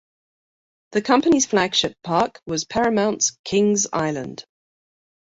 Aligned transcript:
The 0.93 1.03
company's 1.03 1.45
flagship 1.45 1.93
park 2.03 2.41
was 2.47 2.65
Paramount's 2.65 3.37
Kings 3.43 3.85
Island. 3.93 4.43